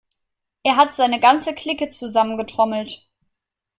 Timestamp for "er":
0.63-0.77